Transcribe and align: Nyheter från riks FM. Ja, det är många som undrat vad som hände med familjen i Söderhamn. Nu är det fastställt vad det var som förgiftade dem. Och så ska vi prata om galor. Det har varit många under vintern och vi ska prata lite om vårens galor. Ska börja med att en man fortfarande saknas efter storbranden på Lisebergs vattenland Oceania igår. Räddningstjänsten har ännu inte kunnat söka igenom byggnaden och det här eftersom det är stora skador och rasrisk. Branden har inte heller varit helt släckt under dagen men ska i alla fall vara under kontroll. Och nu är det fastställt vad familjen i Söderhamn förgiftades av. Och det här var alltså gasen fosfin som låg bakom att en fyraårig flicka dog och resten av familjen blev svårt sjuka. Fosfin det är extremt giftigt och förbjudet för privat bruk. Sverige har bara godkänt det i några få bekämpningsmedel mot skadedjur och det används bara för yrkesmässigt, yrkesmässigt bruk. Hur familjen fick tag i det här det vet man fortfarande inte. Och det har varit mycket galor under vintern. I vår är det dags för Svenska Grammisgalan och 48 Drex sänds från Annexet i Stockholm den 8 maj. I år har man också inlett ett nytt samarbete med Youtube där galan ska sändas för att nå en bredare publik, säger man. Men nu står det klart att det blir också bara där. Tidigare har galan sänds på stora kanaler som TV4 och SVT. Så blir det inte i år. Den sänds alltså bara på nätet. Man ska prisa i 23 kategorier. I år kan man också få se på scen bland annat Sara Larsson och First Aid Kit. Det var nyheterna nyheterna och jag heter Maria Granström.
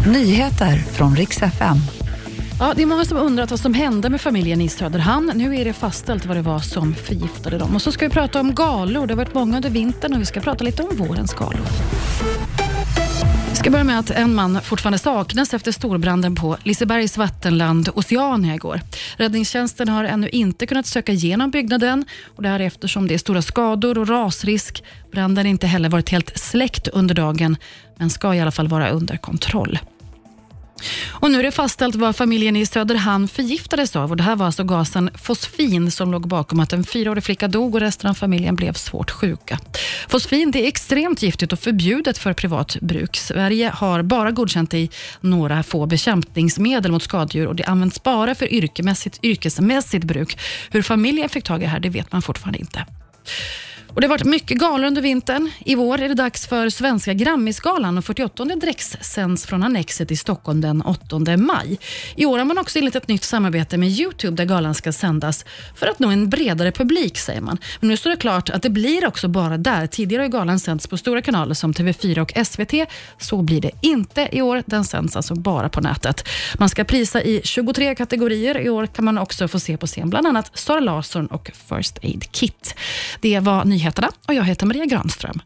Nyheter 0.00 0.76
från 0.76 1.16
riks 1.16 1.42
FM. 1.42 1.76
Ja, 2.60 2.72
det 2.76 2.82
är 2.82 2.86
många 2.86 3.04
som 3.04 3.18
undrat 3.18 3.50
vad 3.50 3.60
som 3.60 3.74
hände 3.74 4.10
med 4.10 4.20
familjen 4.20 4.60
i 4.60 4.68
Söderhamn. 4.68 5.32
Nu 5.34 5.56
är 5.56 5.64
det 5.64 5.72
fastställt 5.72 6.26
vad 6.26 6.36
det 6.36 6.42
var 6.42 6.58
som 6.58 6.94
förgiftade 6.94 7.58
dem. 7.58 7.74
Och 7.74 7.82
så 7.82 7.92
ska 7.92 8.04
vi 8.04 8.10
prata 8.10 8.40
om 8.40 8.54
galor. 8.54 9.06
Det 9.06 9.14
har 9.14 9.16
varit 9.16 9.34
många 9.34 9.56
under 9.56 9.70
vintern 9.70 10.14
och 10.14 10.20
vi 10.20 10.24
ska 10.24 10.40
prata 10.40 10.64
lite 10.64 10.82
om 10.82 10.96
vårens 10.96 11.34
galor. 11.34 11.66
Ska 13.64 13.70
börja 13.70 13.84
med 13.84 13.98
att 13.98 14.10
en 14.10 14.34
man 14.34 14.60
fortfarande 14.60 14.98
saknas 14.98 15.54
efter 15.54 15.72
storbranden 15.72 16.34
på 16.34 16.56
Lisebergs 16.62 17.16
vattenland 17.16 17.88
Oceania 17.94 18.54
igår. 18.54 18.80
Räddningstjänsten 19.16 19.88
har 19.88 20.04
ännu 20.04 20.28
inte 20.28 20.66
kunnat 20.66 20.86
söka 20.86 21.12
igenom 21.12 21.50
byggnaden 21.50 22.04
och 22.36 22.42
det 22.42 22.48
här 22.48 22.60
eftersom 22.60 23.08
det 23.08 23.14
är 23.14 23.18
stora 23.18 23.42
skador 23.42 23.98
och 23.98 24.08
rasrisk. 24.08 24.84
Branden 25.12 25.44
har 25.44 25.50
inte 25.50 25.66
heller 25.66 25.88
varit 25.88 26.08
helt 26.08 26.38
släckt 26.38 26.88
under 26.88 27.14
dagen 27.14 27.56
men 27.96 28.10
ska 28.10 28.34
i 28.34 28.40
alla 28.40 28.50
fall 28.50 28.68
vara 28.68 28.90
under 28.90 29.16
kontroll. 29.16 29.78
Och 31.20 31.30
nu 31.30 31.38
är 31.38 31.42
det 31.42 31.50
fastställt 31.50 31.94
vad 31.94 32.16
familjen 32.16 32.56
i 32.56 32.66
Söderhamn 32.66 33.28
förgiftades 33.28 33.96
av. 33.96 34.10
Och 34.10 34.16
det 34.16 34.22
här 34.22 34.36
var 34.36 34.46
alltså 34.46 34.64
gasen 34.64 35.10
fosfin 35.14 35.90
som 35.90 36.12
låg 36.12 36.28
bakom 36.28 36.60
att 36.60 36.72
en 36.72 36.84
fyraårig 36.84 37.24
flicka 37.24 37.48
dog 37.48 37.74
och 37.74 37.80
resten 37.80 38.10
av 38.10 38.14
familjen 38.14 38.56
blev 38.56 38.72
svårt 38.72 39.10
sjuka. 39.10 39.58
Fosfin 40.08 40.50
det 40.50 40.64
är 40.64 40.68
extremt 40.68 41.22
giftigt 41.22 41.52
och 41.52 41.58
förbjudet 41.58 42.18
för 42.18 42.32
privat 42.32 42.76
bruk. 42.80 43.16
Sverige 43.16 43.70
har 43.74 44.02
bara 44.02 44.30
godkänt 44.30 44.70
det 44.70 44.78
i 44.78 44.90
några 45.20 45.62
få 45.62 45.86
bekämpningsmedel 45.86 46.92
mot 46.92 47.02
skadedjur 47.02 47.46
och 47.46 47.56
det 47.56 47.64
används 47.64 48.02
bara 48.02 48.34
för 48.34 48.52
yrkesmässigt, 48.52 49.18
yrkesmässigt 49.24 50.04
bruk. 50.04 50.38
Hur 50.70 50.82
familjen 50.82 51.28
fick 51.28 51.44
tag 51.44 51.60
i 51.60 51.64
det 51.64 51.70
här 51.70 51.80
det 51.80 51.88
vet 51.88 52.12
man 52.12 52.22
fortfarande 52.22 52.58
inte. 52.58 52.86
Och 53.94 54.00
det 54.00 54.06
har 54.06 54.10
varit 54.10 54.24
mycket 54.24 54.58
galor 54.58 54.86
under 54.86 55.02
vintern. 55.02 55.50
I 55.64 55.74
vår 55.74 56.00
är 56.00 56.08
det 56.08 56.14
dags 56.14 56.46
för 56.46 56.68
Svenska 56.68 57.14
Grammisgalan 57.14 57.98
och 57.98 58.04
48 58.04 58.44
Drex 58.44 58.96
sänds 59.00 59.46
från 59.46 59.62
Annexet 59.62 60.10
i 60.10 60.16
Stockholm 60.16 60.60
den 60.60 60.82
8 60.82 61.18
maj. 61.36 61.78
I 62.16 62.26
år 62.26 62.38
har 62.38 62.44
man 62.44 62.58
också 62.58 62.78
inlett 62.78 62.94
ett 62.94 63.08
nytt 63.08 63.24
samarbete 63.24 63.76
med 63.76 63.88
Youtube 63.88 64.36
där 64.36 64.44
galan 64.44 64.74
ska 64.74 64.92
sändas 64.92 65.44
för 65.74 65.86
att 65.86 65.98
nå 65.98 66.08
en 66.08 66.30
bredare 66.30 66.72
publik, 66.72 67.18
säger 67.18 67.40
man. 67.40 67.58
Men 67.80 67.88
nu 67.88 67.96
står 67.96 68.10
det 68.10 68.16
klart 68.16 68.50
att 68.50 68.62
det 68.62 68.70
blir 68.70 69.06
också 69.06 69.28
bara 69.28 69.58
där. 69.58 69.86
Tidigare 69.86 70.22
har 70.22 70.28
galan 70.28 70.60
sänds 70.60 70.86
på 70.86 70.96
stora 70.96 71.22
kanaler 71.22 71.54
som 71.54 71.72
TV4 71.72 72.18
och 72.18 72.46
SVT. 72.46 72.90
Så 73.18 73.42
blir 73.42 73.60
det 73.60 73.70
inte 73.80 74.28
i 74.32 74.42
år. 74.42 74.62
Den 74.66 74.84
sänds 74.84 75.16
alltså 75.16 75.34
bara 75.34 75.68
på 75.68 75.80
nätet. 75.80 76.28
Man 76.58 76.68
ska 76.68 76.84
prisa 76.84 77.22
i 77.22 77.40
23 77.44 77.94
kategorier. 77.94 78.60
I 78.60 78.68
år 78.68 78.86
kan 78.86 79.04
man 79.04 79.18
också 79.18 79.48
få 79.48 79.60
se 79.60 79.76
på 79.76 79.86
scen 79.86 80.10
bland 80.10 80.26
annat 80.26 80.58
Sara 80.58 80.80
Larsson 80.80 81.26
och 81.26 81.50
First 81.68 81.98
Aid 82.02 82.32
Kit. 82.32 82.74
Det 83.20 83.40
var 83.40 83.64
nyheterna 83.64 83.83
nyheterna 83.84 84.08
och 84.28 84.34
jag 84.34 84.44
heter 84.44 84.66
Maria 84.66 84.84
Granström. 84.84 85.40